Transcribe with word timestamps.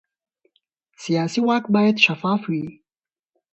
سیاسي 1.03 1.41
واک 1.47 1.63
باید 1.75 1.95
شفاف 2.05 2.41
وي 2.51 2.65